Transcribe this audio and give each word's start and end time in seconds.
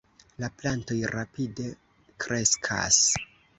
La 0.43 0.47
plantoj 0.61 0.97
rapide 1.11 1.67
kreskas. 2.25 3.01